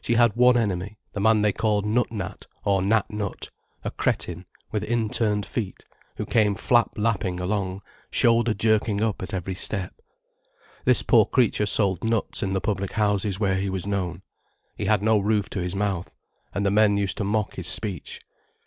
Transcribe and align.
She 0.00 0.14
had 0.14 0.36
one 0.36 0.56
enemy, 0.56 0.96
the 1.12 1.20
man 1.20 1.42
they 1.42 1.52
called 1.52 1.84
Nut 1.84 2.10
Nat, 2.10 2.46
or 2.64 2.80
Nat 2.80 3.10
Nut, 3.10 3.50
a 3.84 3.90
cretin, 3.90 4.46
with 4.72 4.82
inturned 4.82 5.44
feet, 5.44 5.84
who 6.16 6.24
came 6.24 6.54
flap 6.54 6.92
lapping 6.96 7.38
along, 7.40 7.82
shoulder 8.10 8.54
jerking 8.54 9.02
up 9.02 9.22
at 9.22 9.34
every 9.34 9.54
step. 9.54 9.92
This 10.86 11.02
poor 11.02 11.26
creature 11.26 11.66
sold 11.66 12.02
nuts 12.02 12.42
in 12.42 12.54
the 12.54 12.60
public 12.62 12.92
houses 12.92 13.38
where 13.38 13.56
he 13.58 13.68
was 13.68 13.86
known. 13.86 14.22
He 14.78 14.86
had 14.86 15.02
no 15.02 15.18
roof 15.18 15.50
to 15.50 15.60
his 15.60 15.76
mouth, 15.76 16.14
and 16.54 16.64
the 16.64 16.70
men 16.70 16.96
used 16.96 17.18
to 17.18 17.24
mock 17.24 17.56
his 17.56 17.66
speech. 17.68 18.22